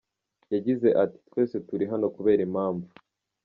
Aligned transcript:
Yagize 0.53 0.87
ati 1.03 1.17
“Twese 1.27 1.55
turi 1.67 1.85
hano 1.91 2.05
kubera 2.15 2.41
impamvu. 2.47 2.87